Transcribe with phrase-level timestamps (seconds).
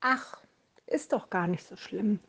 [0.00, 0.38] ach,
[0.86, 2.20] ist doch gar nicht so schlimm.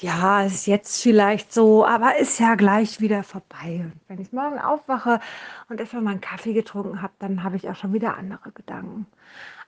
[0.00, 3.80] Ja, ist jetzt vielleicht so, aber ist ja gleich wieder vorbei.
[3.82, 5.18] Und wenn ich morgen aufwache
[5.68, 9.06] und erstmal meinen Kaffee getrunken habe, dann habe ich auch schon wieder andere Gedanken.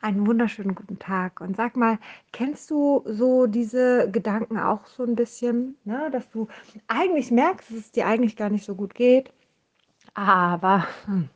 [0.00, 1.40] Einen wunderschönen guten Tag.
[1.40, 1.98] Und sag mal,
[2.32, 6.10] kennst du so diese Gedanken auch so ein bisschen, ne?
[6.12, 6.46] dass du
[6.86, 9.32] eigentlich merkst, dass es dir eigentlich gar nicht so gut geht?
[10.14, 11.28] Aber, hm,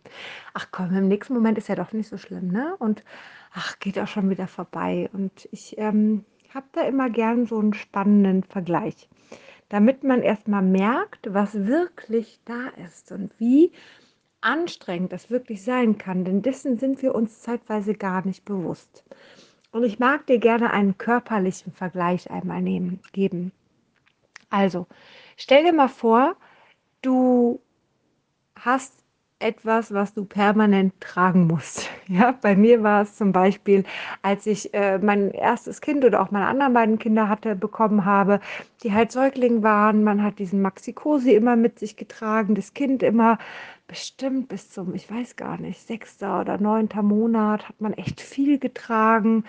[0.52, 2.74] ach komm, im nächsten Moment ist ja doch nicht so schlimm, ne?
[2.78, 3.04] Und
[3.52, 5.08] ach, geht auch schon wieder vorbei.
[5.12, 9.08] Und ich ähm, habe da immer gern so einen spannenden Vergleich,
[9.68, 13.72] damit man erstmal merkt, was wirklich da ist und wie
[14.40, 16.24] anstrengend das wirklich sein kann.
[16.24, 19.04] Denn dessen sind wir uns zeitweise gar nicht bewusst.
[19.72, 23.50] Und ich mag dir gerne einen körperlichen Vergleich einmal nehmen, geben.
[24.50, 24.86] Also,
[25.36, 26.36] stell dir mal vor,
[27.02, 27.60] du
[28.58, 28.92] hast
[29.40, 31.88] etwas, was du permanent tragen musst.
[32.06, 33.84] Ja, bei mir war es zum Beispiel,
[34.20, 38.40] als ich äh, mein erstes Kind oder auch meine anderen beiden Kinder hatte, bekommen habe,
[38.82, 40.04] die halt Säugling waren.
[40.04, 43.38] Man hat diesen Maxi-Cosi immer mit sich getragen, das Kind immer
[43.86, 48.58] bestimmt bis zum, ich weiß gar nicht, sechster oder neunter Monat hat man echt viel
[48.58, 49.44] getragen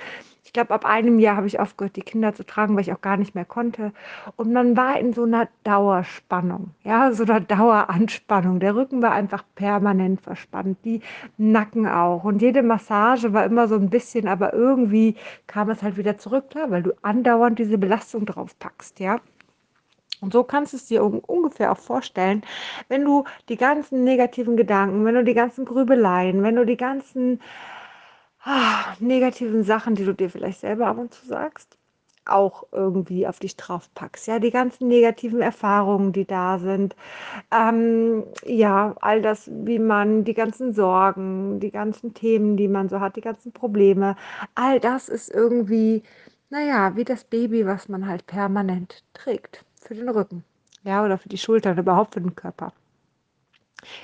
[0.55, 3.17] glaube, ab einem Jahr habe ich aufgehört, die Kinder zu tragen, weil ich auch gar
[3.17, 3.91] nicht mehr konnte.
[4.37, 8.59] Und man war in so einer Dauerspannung, ja, so einer Daueranspannung.
[8.59, 11.01] Der Rücken war einfach permanent verspannt, die
[11.37, 12.23] Nacken auch.
[12.23, 16.49] Und jede Massage war immer so ein bisschen, aber irgendwie kam es halt wieder zurück,
[16.51, 19.19] klar, weil du andauernd diese Belastung drauf packst, ja.
[20.21, 22.43] Und so kannst du es dir ungefähr auch vorstellen,
[22.87, 27.41] wenn du die ganzen negativen Gedanken, wenn du die ganzen Grübeleien, wenn du die ganzen
[28.43, 31.77] ah, negativen Sachen, die du dir vielleicht selber ab und zu sagst,
[32.25, 34.27] auch irgendwie auf dich drauf packst.
[34.27, 36.95] Ja, die ganzen negativen Erfahrungen, die da sind.
[37.51, 42.99] Ähm, ja, all das, wie man die ganzen Sorgen, die ganzen Themen, die man so
[42.99, 44.15] hat, die ganzen Probleme,
[44.55, 46.03] all das ist irgendwie,
[46.49, 50.43] naja, wie das Baby, was man halt permanent trägt für den Rücken.
[50.83, 52.73] Ja, oder für die Schultern, überhaupt für den Körper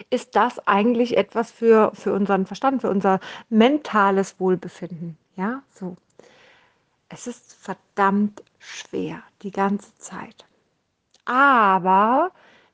[0.10, 3.20] ist das eigentlich etwas für, für unseren Verstand, für unser
[3.50, 5.18] mentales Wohlbefinden.
[5.36, 5.98] Ja, so.
[7.10, 10.46] Es ist verdammt schwer, die ganze Zeit.
[11.26, 12.32] Aber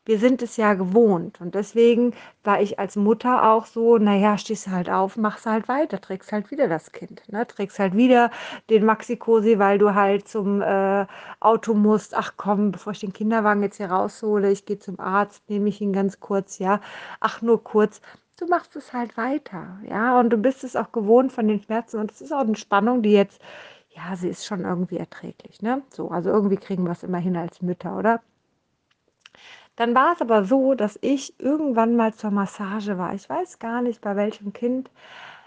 [0.08, 1.42] wir sind es ja gewohnt.
[1.42, 2.14] Und deswegen
[2.44, 6.50] war ich als Mutter auch so, naja, stehst halt auf, machst halt weiter, trägst halt
[6.50, 7.22] wieder das Kind.
[7.30, 7.46] Ne?
[7.46, 8.32] Trägst halt wieder
[8.70, 11.06] den Maxi-Cosi, weil du halt zum äh,
[11.42, 12.16] Auto musst.
[12.16, 15.82] Ach komm, bevor ich den Kinderwagen jetzt hier raushole, ich gehe zum Arzt, nehme ich
[15.82, 16.80] ihn ganz kurz, ja.
[17.20, 18.02] Ach, nur kurz.
[18.40, 20.20] Du machst es halt weiter, ja.
[20.20, 22.00] Und du bist es auch gewohnt von den Schmerzen.
[22.00, 23.42] Und es ist auch eine Spannung, die jetzt,
[23.90, 25.82] ja, sie ist schon irgendwie erträglich, ne?
[25.90, 28.22] So, also irgendwie kriegen wir es immer hin als Mütter, oder?
[29.78, 33.14] Dann war es aber so, dass ich irgendwann mal zur Massage war.
[33.14, 34.90] Ich weiß gar nicht, bei welchem Kind.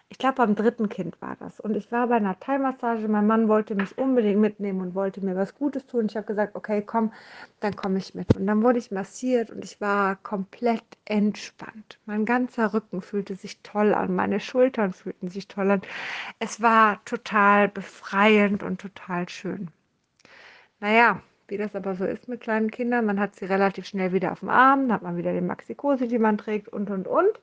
[0.08, 1.58] Ich glaube, beim dritten Kind war das.
[1.60, 3.08] Und ich war bei einer Thai-Massage.
[3.08, 6.06] Mein Mann wollte mich unbedingt mitnehmen und wollte mir was Gutes tun.
[6.06, 7.12] Ich habe gesagt, okay, komm,
[7.58, 8.36] dann komme ich mit.
[8.36, 11.98] Und dann wurde ich massiert und ich war komplett entspannt.
[12.06, 14.14] Mein ganzer Rücken fühlte sich toll an.
[14.14, 15.82] Meine Schultern fühlten sich toll an.
[16.38, 19.70] Es war total befreiend und total schön.
[20.80, 21.20] Naja,
[21.50, 23.06] wie das aber so ist mit kleinen Kindern.
[23.06, 26.08] Man hat sie relativ schnell wieder auf dem Arm, dann hat man wieder den Maxikosi,
[26.08, 27.40] die man trägt und, und, und.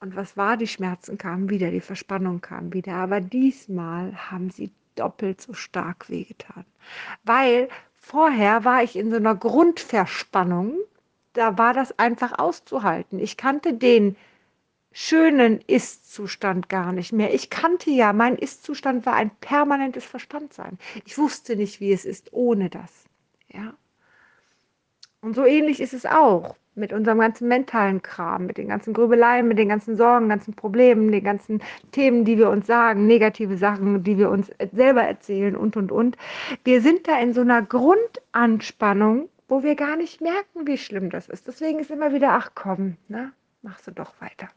[0.00, 0.56] Und was war?
[0.56, 2.94] Die Schmerzen kamen wieder, die Verspannung kam wieder.
[2.94, 6.64] Aber diesmal haben sie doppelt so stark wehgetan.
[7.24, 10.74] Weil vorher war ich in so einer Grundverspannung.
[11.32, 13.18] Da war das einfach auszuhalten.
[13.18, 14.16] Ich kannte den
[14.92, 17.34] schönen Ist-Zustand gar nicht mehr.
[17.34, 20.78] Ich kannte ja, mein Ist-Zustand war ein permanentes Verspanntsein.
[21.04, 23.05] Ich wusste nicht, wie es ist ohne das.
[23.56, 23.74] Ja.
[25.22, 29.48] Und so ähnlich ist es auch mit unserem ganzen mentalen Kram, mit den ganzen Grübeleien,
[29.48, 34.04] mit den ganzen Sorgen, ganzen Problemen, den ganzen Themen, die wir uns sagen, negative Sachen,
[34.04, 36.18] die wir uns selber erzählen und, und, und.
[36.64, 41.28] Wir sind da in so einer Grundanspannung, wo wir gar nicht merken, wie schlimm das
[41.28, 41.46] ist.
[41.46, 44.48] Deswegen ist immer wieder, ach komm, ne, machst du doch weiter.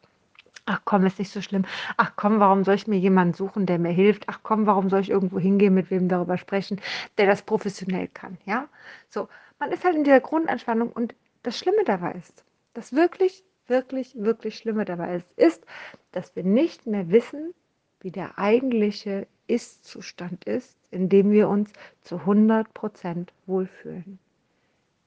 [0.71, 1.65] Ach komm, ist nicht so schlimm.
[1.97, 4.25] Ach komm, warum soll ich mir jemanden suchen, der mir hilft?
[4.29, 6.79] Ach komm, warum soll ich irgendwo hingehen, mit wem darüber sprechen,
[7.17, 8.37] der das professionell kann?
[8.45, 8.67] Ja,
[9.09, 9.27] so.
[9.57, 12.43] Man ist halt in dieser Grundanspannung und das Schlimme dabei ist,
[12.75, 15.65] das wirklich, wirklich, wirklich Schlimme dabei ist, ist,
[16.11, 17.55] dass wir nicht mehr wissen,
[18.01, 24.19] wie der eigentliche Ist-Zustand ist, in dem wir uns zu 100 Prozent wohlfühlen.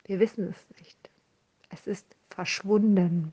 [0.06, 0.98] Wir wissen es nicht.
[1.70, 3.32] Es ist verschwunden.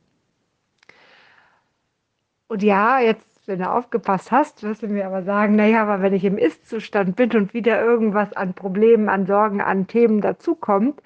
[2.49, 6.13] Und ja, jetzt, wenn du aufgepasst hast, wirst du mir aber sagen, naja, aber wenn
[6.13, 10.99] ich im Ist-Zustand bin und wieder irgendwas an Problemen, an Sorgen, an Themen dazukommt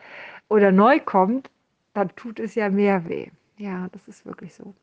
[0.48, 1.50] oder neu kommt,
[1.94, 3.28] dann tut es ja mehr weh.
[3.58, 4.74] Ja, das ist wirklich so.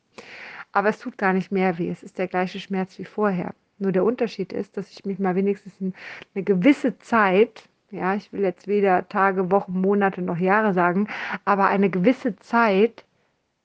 [0.71, 1.91] Aber es tut gar nicht mehr weh.
[1.91, 3.55] Es ist der gleiche Schmerz wie vorher.
[3.79, 8.43] Nur der Unterschied ist, dass ich mich mal wenigstens eine gewisse Zeit, ja, ich will
[8.43, 11.09] jetzt weder Tage, Wochen, Monate noch Jahre sagen,
[11.47, 13.07] aber eine gewisse Zeit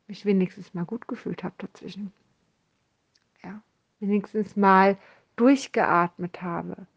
[0.07, 2.13] mich wenigstens mal gut gefühlt habe dazwischen.
[3.99, 4.97] Wenigstens mal
[5.35, 6.87] durchgeatmet habe.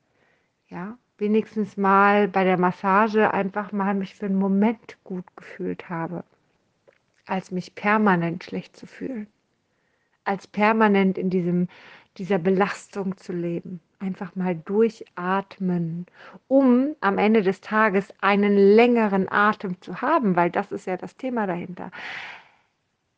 [0.69, 6.25] Ja, wenigstens mal bei der Massage einfach mal mich für einen Moment gut gefühlt habe,
[7.27, 9.27] als mich permanent schlecht zu fühlen,
[10.25, 11.69] als permanent in diesem
[12.19, 13.81] dieser Belastung zu leben.
[14.01, 16.07] Einfach mal durchatmen,
[16.47, 21.17] um am Ende des Tages einen längeren Atem zu haben, weil das ist ja das
[21.17, 21.91] Thema dahinter.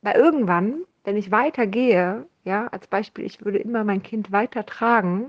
[0.02, 5.26] Weil irgendwann, wenn ich weitergehe, ja, als Beispiel, ich würde immer mein Kind weiter tragen,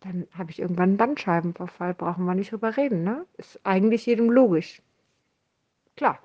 [0.00, 3.24] dann habe ich irgendwann einen Bandscheibenverfall, brauchen wir nicht drüber reden, ne?
[3.36, 4.82] Ist eigentlich jedem logisch.
[5.96, 6.18] Klar,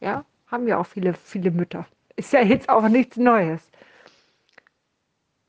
[0.00, 1.86] ja, haben ja auch viele, viele Mütter.
[2.16, 3.62] Ist ja jetzt auch nichts Neues.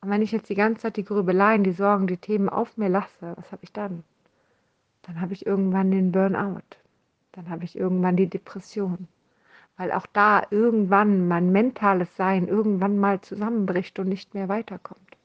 [0.00, 2.88] Und wenn ich jetzt die ganze Zeit die Grübeleien, die Sorgen, die Themen auf mir
[2.88, 4.02] lasse, was habe ich dann?
[5.02, 6.62] Dann habe ich irgendwann den Burnout.
[7.32, 9.08] Dann habe ich irgendwann die Depression.
[9.80, 15.16] Weil auch da irgendwann mein mentales Sein irgendwann mal zusammenbricht und nicht mehr weiterkommt.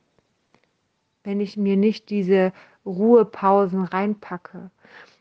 [1.25, 2.53] Wenn ich mir nicht diese
[2.85, 4.71] Ruhepausen reinpacke.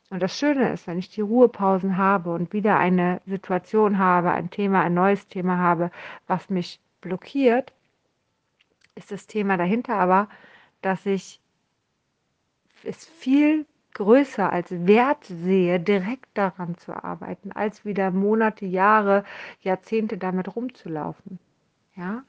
[0.08, 4.50] Und das Schöne ist, wenn ich die Ruhepausen habe und wieder eine Situation habe, ein
[4.50, 5.90] Thema, ein neues Thema habe,
[6.28, 7.72] was mich blockiert,
[8.94, 10.28] ist das Thema dahinter aber,
[10.80, 11.40] dass ich
[12.84, 19.25] es viel größer als Wert sehe, direkt daran zu arbeiten, als wieder Monate, Jahre,
[19.62, 21.38] Jahrzehnte damit rumzulaufen.
[21.96, 22.25] Ja?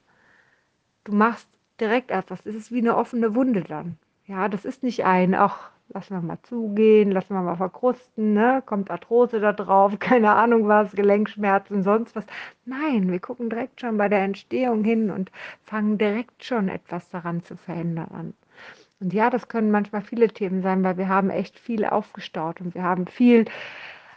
[1.04, 1.48] Du machst
[1.80, 2.44] direkt etwas.
[2.46, 3.98] Es ist wie eine offene Wunde dann.
[4.26, 8.62] Ja, das ist nicht ein, ach, lassen wir mal zugehen, lassen wir mal verkrusten, ne?
[8.64, 12.24] kommt Arthrose da drauf, keine Ahnung was, Gelenkschmerzen, sonst was.
[12.64, 15.30] Nein, wir gucken direkt schon bei der Entstehung hin und
[15.64, 18.34] fangen direkt schon etwas daran zu verändern an.
[19.00, 22.74] Und ja, das können manchmal viele Themen sein, weil wir haben echt viel aufgestaut und
[22.74, 23.44] wir haben viel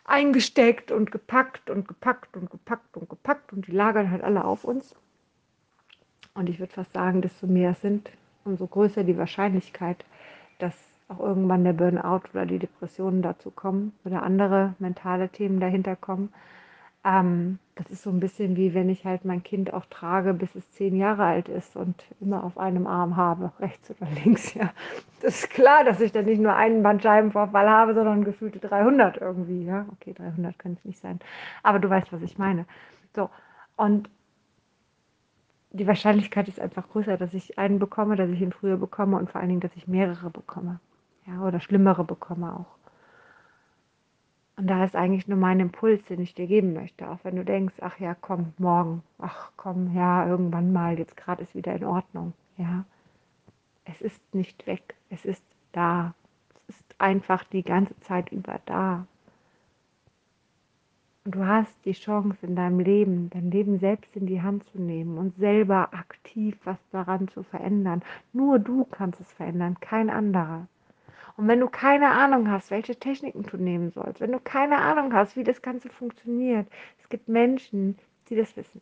[0.05, 4.63] eingesteckt und gepackt und gepackt und gepackt und gepackt und die lagern halt alle auf
[4.63, 4.95] uns.
[6.33, 8.09] Und ich würde fast sagen, desto mehr sind,
[8.45, 10.05] umso größer die Wahrscheinlichkeit,
[10.57, 10.73] dass
[11.09, 16.31] auch irgendwann der Burnout oder die Depressionen dazu kommen oder andere mentale Themen dahinter kommen.
[17.05, 20.53] Ähm, das ist so ein bisschen wie wenn ich halt mein Kind auch trage, bis
[20.55, 24.53] es zehn Jahre alt ist und immer auf einem Arm habe, rechts oder links.
[24.53, 24.71] Ja,
[25.21, 29.63] das ist klar, dass ich dann nicht nur einen Bandscheibenvorfall habe, sondern gefühlte 300 irgendwie.
[29.63, 31.19] Ja, okay, 300 können es nicht sein,
[31.63, 32.65] aber du weißt, was ich meine.
[33.15, 33.29] So
[33.77, 34.09] und
[35.71, 39.29] die Wahrscheinlichkeit ist einfach größer, dass ich einen bekomme, dass ich ihn früher bekomme und
[39.29, 40.79] vor allen Dingen, dass ich mehrere bekomme
[41.27, 42.78] ja, oder schlimmere bekomme auch.
[44.59, 47.09] Und da ist eigentlich nur mein Impuls, den ich dir geben möchte.
[47.09, 51.43] Auch wenn du denkst, ach ja, komm, morgen, ach komm, ja, irgendwann mal, jetzt gerade
[51.43, 52.33] ist wieder in Ordnung.
[52.57, 52.83] Ja,
[53.85, 56.13] es ist nicht weg, es ist da.
[56.67, 59.07] Es ist einfach die ganze Zeit über da.
[61.23, 64.81] Und du hast die Chance in deinem Leben, dein Leben selbst in die Hand zu
[64.81, 68.01] nehmen und selber aktiv was daran zu verändern.
[68.33, 70.67] Nur du kannst es verändern, kein anderer.
[71.39, 75.13] Und wenn du keine Ahnung hast, welche Techniken du nehmen sollst, wenn du keine Ahnung
[75.13, 76.67] hast, wie das Ganze funktioniert,
[77.01, 77.97] es gibt Menschen,
[78.27, 78.81] die das wissen.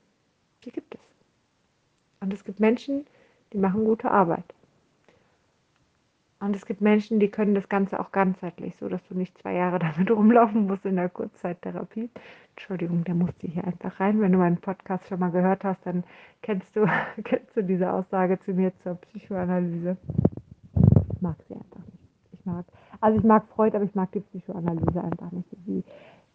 [0.65, 1.01] Die gibt es.
[2.19, 3.05] Und es gibt Menschen,
[3.53, 4.55] die machen gute Arbeit.
[6.39, 9.53] Und es gibt Menschen, die können das Ganze auch ganzheitlich, so dass du nicht zwei
[9.53, 12.09] Jahre damit rumlaufen musst in der Kurzzeittherapie.
[12.55, 14.19] Entschuldigung, der musste hier einfach rein.
[14.19, 16.03] Wenn du meinen Podcast schon mal gehört hast, dann
[16.41, 16.87] kennst du,
[17.23, 19.95] kennst du diese Aussage zu mir zur Psychoanalyse.
[21.13, 21.83] Ich mag sie einfach
[22.47, 22.65] mag.
[22.99, 25.83] Also ich mag Freud, aber ich mag die Psychoanalyse einfach nicht, die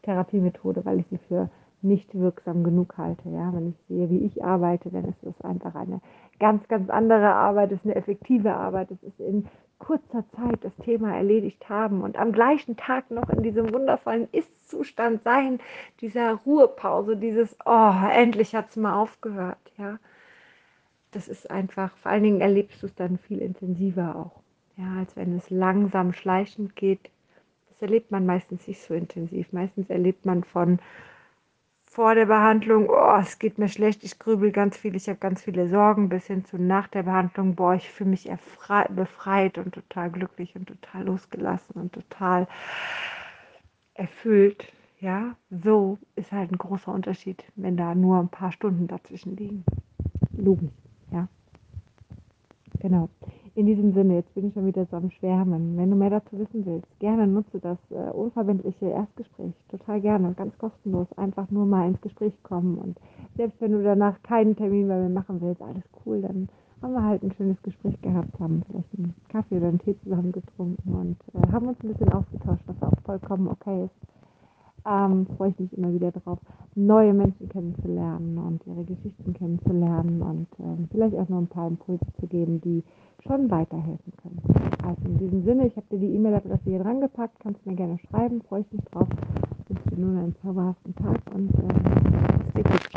[0.02, 1.50] Therapiemethode, weil ich sie für
[1.83, 3.28] nicht wirksam genug halte.
[3.28, 3.52] Ja?
[3.52, 6.00] Wenn ich sehe, wie ich arbeite, dann ist es einfach eine
[6.38, 10.76] ganz, ganz andere Arbeit, es ist eine effektive Arbeit, es ist in kurzer Zeit das
[10.76, 15.59] Thema erledigt haben und am gleichen Tag noch in diesem wundervollen Ist-Zustand sein,
[16.00, 19.73] dieser Ruhepause, dieses, oh, endlich hat es mal aufgehört.
[19.76, 19.99] Ja?
[21.11, 24.41] Das ist einfach, vor allen Dingen erlebst du es dann viel intensiver auch.
[24.76, 27.11] Ja, als wenn es langsam schleichend geht.
[27.69, 29.52] Das erlebt man meistens nicht so intensiv.
[29.52, 30.79] Meistens erlebt man von
[31.93, 35.43] vor der Behandlung, oh, es geht mir schlecht, ich grübel ganz viel, ich habe ganz
[35.43, 38.31] viele Sorgen, bis hin zu nach der Behandlung, boah, ich fühle mich
[38.95, 42.49] befreit und total glücklich und total losgelassen und total
[43.93, 44.73] erfüllt.
[45.00, 49.62] Ja, so ist halt ein großer Unterschied, wenn da nur ein paar Stunden dazwischen liegen.
[50.35, 50.71] Logisch,
[51.11, 51.29] ja.
[52.81, 53.11] Genau.
[53.54, 55.76] In diesem Sinne, jetzt bin ich schon wieder so am Schwärmen.
[55.76, 59.52] Wenn du mehr dazu wissen willst, gerne nutze das äh, unverbindliche Erstgespräch.
[59.68, 61.06] Total gerne, ganz kostenlos.
[61.18, 62.78] Einfach nur mal ins Gespräch kommen.
[62.78, 62.99] Und
[63.37, 66.49] selbst wenn du danach keinen Termin bei mir machen willst, alles cool, dann
[66.80, 70.32] haben wir halt ein schönes Gespräch gehabt, haben vielleicht einen Kaffee oder einen Tee zusammen
[70.32, 74.12] getrunken und äh, haben uns ein bisschen ausgetauscht, was auch vollkommen okay ist.
[74.84, 76.38] Ähm, freue ich mich immer wieder darauf,
[76.74, 82.04] neue Menschen kennenzulernen und ihre Geschichten kennenzulernen und ähm, vielleicht auch noch ein paar Impulse
[82.18, 82.82] zu geben, die
[83.24, 84.42] schon weiterhelfen können.
[84.84, 87.98] Also in diesem Sinne, ich habe dir die E-Mail-Adresse hier dran gepackt, kannst mir gerne
[88.10, 89.06] schreiben, freue ich mich drauf.
[89.60, 92.91] Ich wünsche dir nun einen zauberhaften Tag und äh, stay